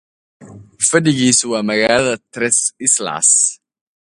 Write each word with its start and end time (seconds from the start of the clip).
Its 0.73 0.89
seat 0.89 1.05
is 1.09 1.41
the 1.41 1.61
town 1.61 2.13
of 2.13 2.19
Tres 2.33 2.73
Islas. 2.81 3.59